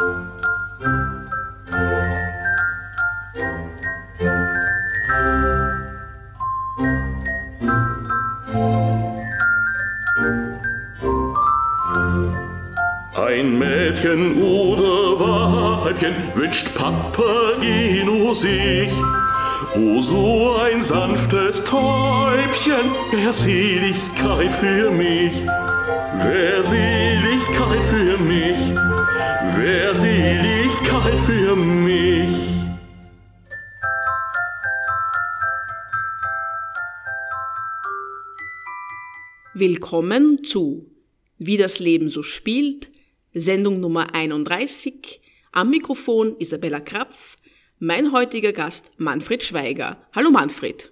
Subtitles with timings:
[0.00, 0.06] Ein
[13.58, 18.90] Mädchen oder Weibchen wünscht Papageno sich.
[19.76, 28.74] O so ein sanftes Täubchen, wär Seligkeit für mich, wär Seligkeit für mich,
[29.62, 32.30] wär Seligkeit für mich.
[39.52, 40.90] Willkommen zu
[41.36, 42.90] Wie das Leben so spielt,
[43.34, 45.20] Sendung Nummer 31.
[45.52, 47.36] Am Mikrofon Isabella Krapf,
[47.78, 50.08] mein heutiger Gast Manfred Schweiger.
[50.14, 50.90] Hallo Manfred.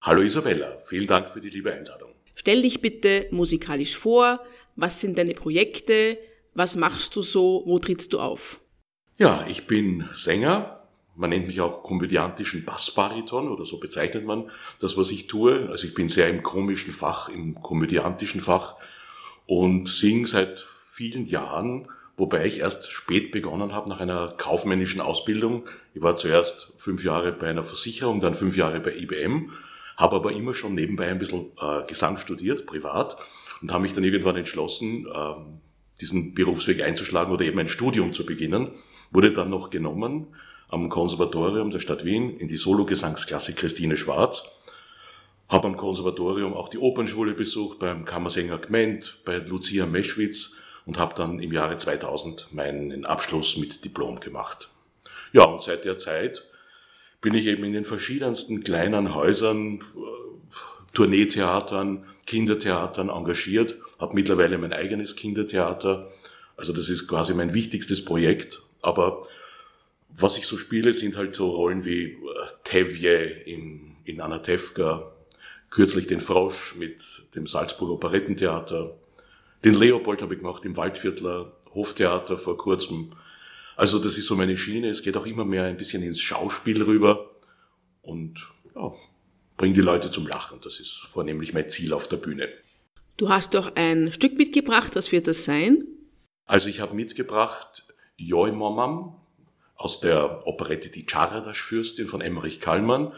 [0.00, 2.12] Hallo Isabella, vielen Dank für die liebe Einladung.
[2.34, 4.40] Stell dich bitte musikalisch vor.
[4.76, 6.18] Was sind deine Projekte?
[6.56, 7.62] Was machst du so?
[7.66, 8.58] Wo trittst du auf?
[9.18, 10.80] Ja, ich bin Sänger.
[11.14, 14.50] Man nennt mich auch komödiantischen Bassbariton oder so bezeichnet man
[14.80, 15.68] das, was ich tue.
[15.68, 18.76] Also ich bin sehr im komischen Fach, im komödiantischen Fach
[19.44, 25.68] und singe seit vielen Jahren, wobei ich erst spät begonnen habe nach einer kaufmännischen Ausbildung.
[25.92, 29.52] Ich war zuerst fünf Jahre bei einer Versicherung, dann fünf Jahre bei IBM,
[29.98, 33.18] habe aber immer schon nebenbei ein bisschen äh, Gesang studiert, privat,
[33.60, 35.34] und habe mich dann irgendwann entschlossen, äh,
[36.00, 38.72] diesen Berufsweg einzuschlagen oder eben ein Studium zu beginnen.
[39.10, 40.28] Wurde dann noch genommen
[40.68, 44.44] am Konservatorium der Stadt Wien in die Solo-Gesangsklasse Christine Schwarz.
[45.48, 51.14] Habe am Konservatorium auch die Opernschule besucht, beim Kammersänger Gment, bei Lucia Meschwitz und habe
[51.14, 54.70] dann im Jahre 2000 meinen Abschluss mit Diplom gemacht.
[55.32, 56.44] Ja, und seit der Zeit
[57.20, 59.82] bin ich eben in den verschiedensten kleinen Häusern, äh,
[60.94, 66.12] Tourneetheatern, Kindertheatern engagiert, habe mittlerweile mein eigenes Kindertheater.
[66.56, 68.62] Also das ist quasi mein wichtigstes Projekt.
[68.82, 69.26] Aber
[70.10, 72.16] was ich so spiele, sind halt so Rollen wie äh,
[72.64, 75.12] Tevje in, in Anatevka,
[75.70, 77.02] kürzlich den Frosch mit
[77.34, 78.96] dem Salzburger Operettentheater,
[79.64, 83.12] den Leopold habe ich gemacht im Waldviertler Hoftheater vor kurzem.
[83.76, 84.88] Also das ist so meine Schiene.
[84.88, 87.30] Es geht auch immer mehr ein bisschen ins Schauspiel rüber
[88.02, 88.92] und ja,
[89.56, 90.58] bringt die Leute zum Lachen.
[90.62, 92.48] Das ist vornehmlich mein Ziel auf der Bühne.
[93.16, 94.94] Du hast doch ein Stück mitgebracht.
[94.94, 95.84] Was wird das sein?
[96.44, 97.84] Also ich habe mitgebracht
[98.16, 99.16] Joi Momam
[99.74, 103.12] aus der Operette Die Czaradasch-Fürstin von Emmerich Kallmann.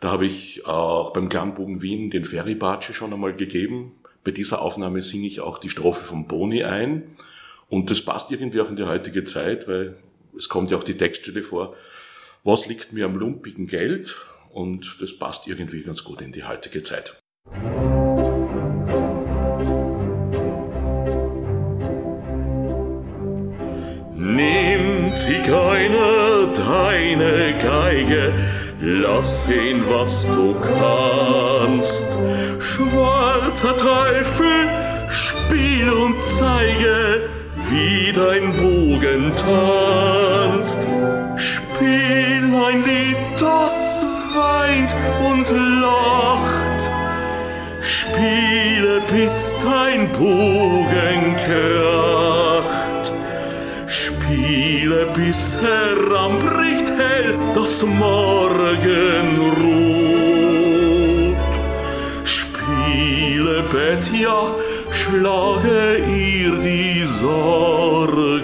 [0.00, 3.92] Da habe ich auch beim Klangbogen Wien den Feribatsche schon einmal gegeben.
[4.24, 7.16] Bei dieser Aufnahme singe ich auch die Strophe von Boni ein.
[7.68, 9.96] Und das passt irgendwie auch in die heutige Zeit, weil
[10.36, 11.74] es kommt ja auch die Textstelle vor.
[12.44, 14.16] Was liegt mir am lumpigen Geld?
[14.52, 17.18] Und das passt irgendwie ganz gut in die heutige Zeit.
[24.14, 28.34] Nimmt die keiner deine Geige,
[28.80, 32.06] lass den, was du kannst.
[32.60, 34.68] Schwarzer Teufel,
[35.08, 37.28] spiel und zeige,
[37.70, 40.78] wie dein Bogen tanzt.
[41.36, 42.31] Spiel
[45.28, 45.48] und
[45.80, 46.82] lacht.
[47.80, 53.06] Spiele, bis dein Bogen kracht.
[53.86, 58.92] Spiele, bis heranbricht hell das Morgenrot.
[62.24, 64.38] Spiele, Betja,
[64.90, 68.42] schlage ihr die Sorgen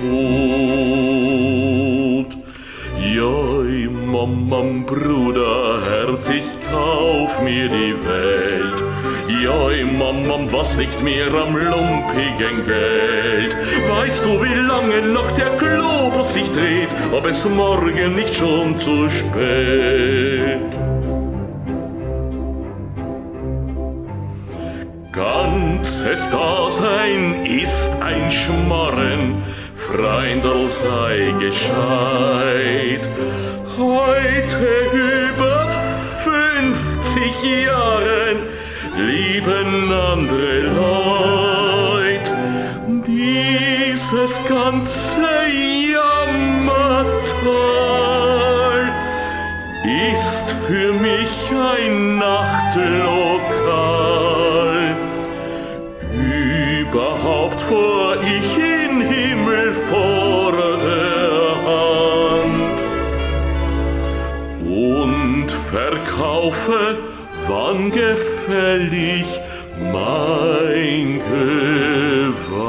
[0.00, 0.67] tot.
[6.18, 8.82] Herz, ich kauf mir die Welt.
[9.28, 13.56] Joi, Mamam, was liegt mir am lumpigen Geld?
[13.88, 19.08] Weißt du, wie lange noch der Globus sich dreht, ob es morgen nicht schon zu
[19.08, 20.76] spät?
[25.12, 29.42] Ganzes Dasein ist ein Schmarren,
[29.74, 33.08] Freundl sei gescheit.
[33.76, 35.17] Heute über 50
[37.42, 38.36] Jahren
[38.96, 42.32] lieben andere Leute
[43.06, 45.46] dieses ganze
[45.92, 47.28] Jammertal.
[49.84, 51.34] Ist für mich
[51.74, 53.58] ein Nachtlokal.
[56.80, 62.78] Überhaupt vor ich in Himmel vor der Hand.
[64.64, 67.07] Und verkaufe,
[67.48, 69.40] wann gefäll ich
[69.92, 72.68] mein Gewand.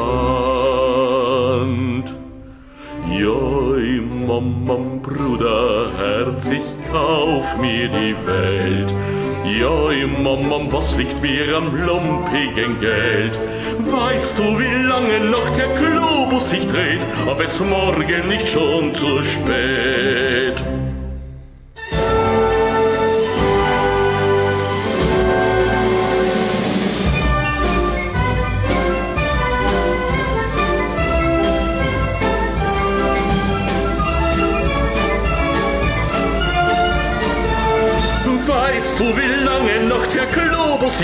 [3.12, 8.94] Joi, Mom, Bruder, herzlich kauf mir die Welt.
[9.44, 13.40] Joi, Mom, was liegt mir am lumpigen Geld?
[13.80, 17.06] Weißt du, wie lange noch der Globus sich dreht?
[17.28, 20.64] Ob es morgen nicht schon zu spät?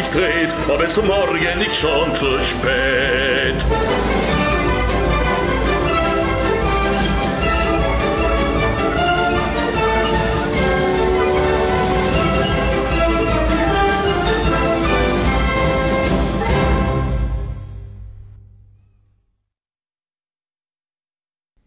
[0.06, 3.56] Sich dreht, ob es morgen nicht schon zu spät?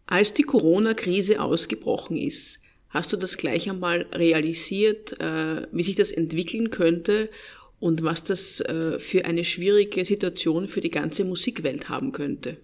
[0.05, 2.59] Als die Corona-Krise ausgebrochen ist,
[2.89, 7.29] hast du das gleich einmal realisiert, äh, wie sich das entwickeln könnte
[7.79, 12.57] und was das äh, für eine schwierige Situation für die ganze Musikwelt haben könnte?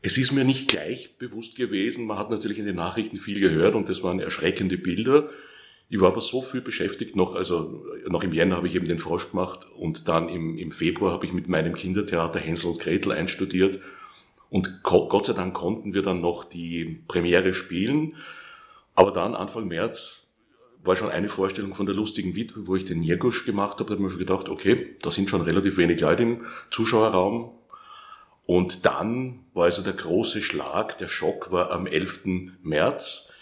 [0.00, 2.06] Es ist mir nicht gleich bewusst gewesen.
[2.06, 5.28] Man hat natürlich in den Nachrichten viel gehört und das waren erschreckende Bilder.
[5.88, 8.98] Ich war aber so viel beschäftigt noch, also noch im Jänner habe ich eben den
[8.98, 13.12] Frosch gemacht und dann im, im Februar habe ich mit meinem Kindertheater Hänsel und Gretel
[13.12, 13.80] einstudiert
[14.50, 18.16] und Gott sei Dank konnten wir dann noch die Premiere spielen.
[18.94, 20.27] Aber dann, Anfang März,
[20.84, 23.84] war schon eine Vorstellung von der lustigen Witwe, wo ich den Niergusch gemacht habe.
[23.84, 27.52] Da habe ich mir schon gedacht, okay, da sind schon relativ wenig Leute im Zuschauerraum.
[28.46, 32.20] Und dann war also der große Schlag, der Schock war am 11.
[32.62, 33.32] März.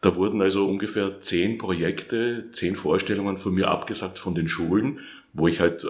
[0.00, 5.00] Da wurden also ungefähr zehn Projekte, zehn Vorstellungen von mir abgesagt von den Schulen,
[5.32, 5.88] wo ich halt äh,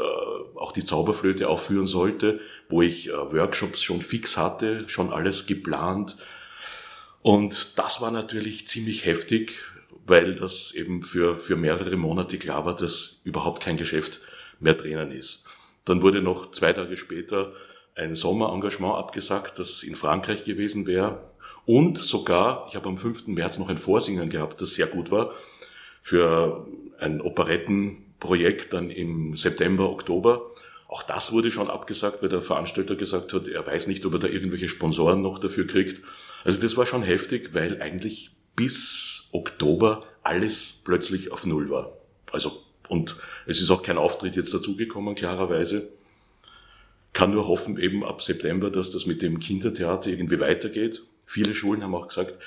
[0.58, 6.16] auch die Zauberflöte aufführen sollte, wo ich äh, Workshops schon fix hatte, schon alles geplant.
[7.22, 9.54] Und das war natürlich ziemlich heftig,
[10.06, 14.20] weil das eben für, für mehrere Monate klar war, dass überhaupt kein Geschäft
[14.58, 15.46] mehr drinnen ist.
[15.84, 17.52] Dann wurde noch zwei Tage später
[17.94, 21.30] ein Sommerengagement abgesagt, das in Frankreich gewesen wäre.
[21.66, 23.28] Und sogar, ich habe am 5.
[23.28, 25.34] März noch ein Vorsingen gehabt, das sehr gut war,
[26.02, 26.66] für
[26.98, 30.50] ein Operettenprojekt dann im September, Oktober.
[30.88, 34.18] Auch das wurde schon abgesagt, weil der Veranstalter gesagt hat, er weiß nicht, ob er
[34.18, 36.02] da irgendwelche Sponsoren noch dafür kriegt.
[36.44, 41.96] Also das war schon heftig, weil eigentlich bis Oktober alles plötzlich auf Null war.
[42.30, 43.16] Also, und
[43.46, 45.90] es ist auch kein Auftritt jetzt dazugekommen, klarerweise.
[47.12, 51.02] Kann nur hoffen, eben ab September, dass das mit dem Kindertheater irgendwie weitergeht.
[51.26, 52.38] Viele Schulen haben auch gesagt,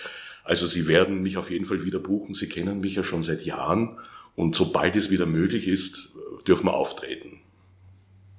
[0.43, 2.35] also sie werden mich auf jeden Fall wieder buchen.
[2.35, 3.97] Sie kennen mich ja schon seit Jahren.
[4.35, 6.15] Und sobald es wieder möglich ist,
[6.47, 7.41] dürfen wir auftreten.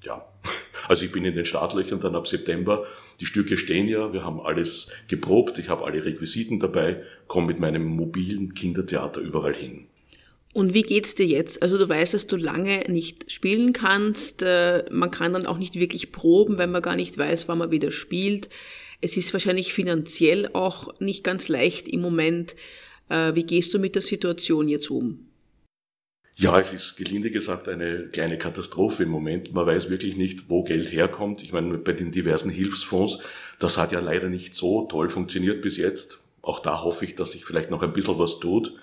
[0.04, 0.26] Ja,
[0.88, 2.86] also ich bin in den Startlöchern dann ab September.
[3.20, 7.60] Die Stücke stehen ja, wir haben alles geprobt, ich habe alle Requisiten dabei, komme mit
[7.60, 9.86] meinem mobilen Kindertheater überall hin.
[10.52, 11.60] Und wie geht's dir jetzt?
[11.60, 14.40] Also du weißt, dass du lange nicht spielen kannst.
[14.40, 17.70] Äh, man kann dann auch nicht wirklich proben, wenn man gar nicht weiß, wann man
[17.70, 18.48] wieder spielt.
[19.02, 22.56] Es ist wahrscheinlich finanziell auch nicht ganz leicht im Moment.
[23.10, 25.25] Äh, wie gehst du mit der Situation jetzt um?
[26.38, 29.54] Ja, es ist gelinde gesagt eine kleine Katastrophe im Moment.
[29.54, 31.42] Man weiß wirklich nicht, wo Geld herkommt.
[31.42, 33.20] Ich meine, bei den diversen Hilfsfonds,
[33.58, 36.22] das hat ja leider nicht so toll funktioniert bis jetzt.
[36.42, 38.74] Auch da hoffe ich, dass sich vielleicht noch ein bisschen was tut.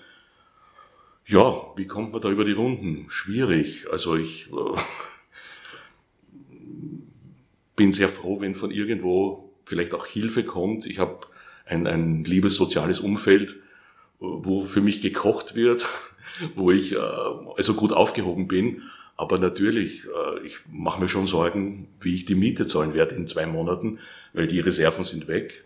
[1.26, 3.06] Ja, wie kommt man da über die Runden?
[3.08, 3.86] Schwierig.
[3.88, 4.80] Also ich äh,
[7.76, 10.86] bin sehr froh, wenn von irgendwo vielleicht auch Hilfe kommt.
[10.86, 11.20] Ich habe
[11.66, 13.54] ein, ein liebes soziales Umfeld,
[14.18, 15.86] wo für mich gekocht wird
[16.54, 16.98] wo ich äh,
[17.56, 18.82] also gut aufgehoben bin.
[19.16, 23.26] Aber natürlich, äh, ich mache mir schon Sorgen, wie ich die Miete zahlen werde in
[23.26, 23.98] zwei Monaten,
[24.32, 25.64] weil die Reserven sind weg.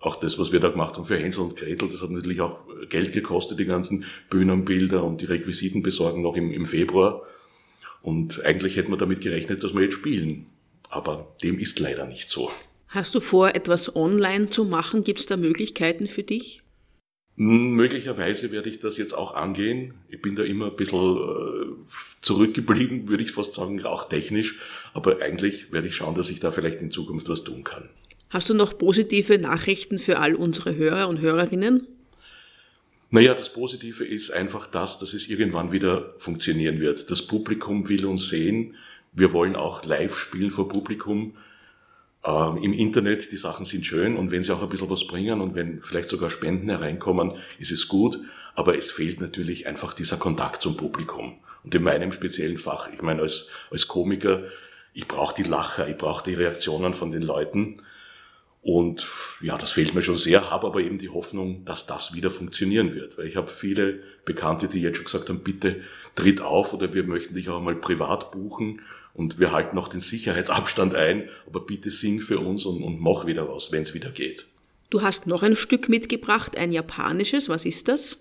[0.00, 2.58] Auch das, was wir da gemacht haben für Hänsel und Gretel, das hat natürlich auch
[2.88, 7.22] Geld gekostet, die ganzen Bühnenbilder und die Requisiten besorgen noch im, im Februar.
[8.02, 10.46] Und eigentlich hätten wir damit gerechnet, dass wir jetzt spielen.
[10.88, 12.50] Aber dem ist leider nicht so.
[12.88, 15.04] Hast du vor, etwas online zu machen?
[15.04, 16.62] Gibt es da Möglichkeiten für dich?
[17.42, 19.94] Möglicherweise werde ich das jetzt auch angehen.
[20.10, 21.72] Ich bin da immer ein bisschen äh,
[22.20, 24.60] zurückgeblieben, würde ich fast sagen, auch technisch.
[24.92, 27.88] Aber eigentlich werde ich schauen, dass ich da vielleicht in Zukunft was tun kann.
[28.28, 31.86] Hast du noch positive Nachrichten für all unsere Hörer und Hörerinnen?
[33.08, 37.10] Naja, das Positive ist einfach das, dass es irgendwann wieder funktionieren wird.
[37.10, 38.76] Das Publikum will uns sehen.
[39.14, 41.32] Wir wollen auch live spielen vor Publikum.
[42.24, 45.40] Ähm, Im Internet, die Sachen sind schön und wenn sie auch ein bisschen was bringen
[45.40, 48.18] und wenn vielleicht sogar Spenden hereinkommen, ist es gut.
[48.54, 51.38] Aber es fehlt natürlich einfach dieser Kontakt zum Publikum.
[51.62, 54.42] Und in meinem speziellen Fach, ich meine, als, als Komiker,
[54.92, 57.82] ich brauche die Lacher, ich brauche die Reaktionen von den Leuten.
[58.62, 59.08] Und
[59.40, 62.94] ja, das fehlt mir schon sehr, habe aber eben die Hoffnung, dass das wieder funktionieren
[62.94, 63.16] wird.
[63.16, 65.80] Weil ich habe viele Bekannte, die jetzt schon gesagt haben, bitte
[66.14, 68.82] tritt auf oder wir möchten dich auch mal privat buchen
[69.14, 73.26] und wir halten noch den Sicherheitsabstand ein, aber bitte sing für uns und, und mach
[73.26, 74.46] wieder was, wenn es wieder geht.
[74.90, 77.48] Du hast noch ein Stück mitgebracht, ein japanisches.
[77.48, 78.18] Was ist das?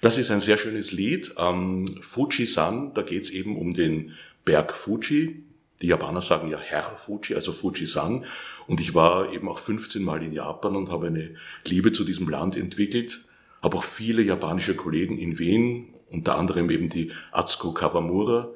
[0.00, 1.34] Das ist ein sehr schönes Lied.
[1.38, 4.12] Ähm, Fuji-san, da geht es eben um den
[4.44, 5.44] Berg Fuji.
[5.84, 8.24] Die Japaner sagen ja Herr Fuji, also Fuji-san.
[8.66, 11.34] Und ich war eben auch 15 Mal in Japan und habe eine
[11.66, 13.20] Liebe zu diesem Land entwickelt.
[13.62, 18.48] Habe auch viele japanische Kollegen in Wien, unter anderem eben die Atsuko Kawamura,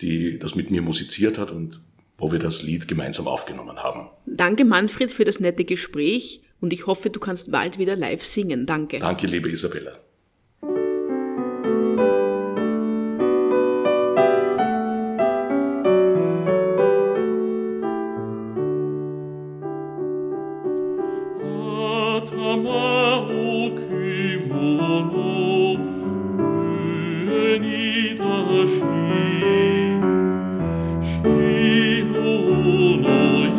[0.00, 1.80] die das mit mir musiziert hat und
[2.18, 4.08] wo wir das Lied gemeinsam aufgenommen haben.
[4.26, 8.66] Danke Manfred für das nette Gespräch und ich hoffe, du kannst bald wieder live singen.
[8.66, 8.98] Danke.
[8.98, 9.92] Danke, liebe Isabella.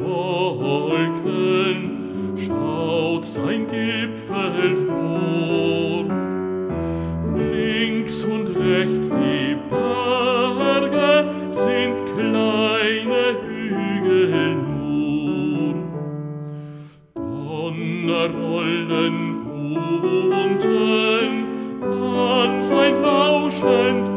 [0.00, 1.90] Wolken
[2.36, 6.04] schaut sein Gipfel vor.
[7.36, 15.74] Links und rechts die Berge sind kleine Hügel nur.
[17.14, 19.16] Donnerrollen
[20.32, 21.46] unten
[21.82, 24.07] an sein Lauschen